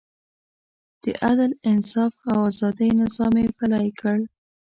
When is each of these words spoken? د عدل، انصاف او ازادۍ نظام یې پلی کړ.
د 1.03 1.05
عدل، 1.25 1.51
انصاف 1.71 2.13
او 2.31 2.39
ازادۍ 2.49 2.89
نظام 3.01 3.33
یې 3.41 3.47
پلی 3.57 3.87
کړ. 3.99 4.17